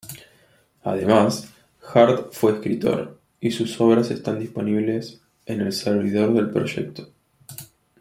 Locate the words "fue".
2.33-2.53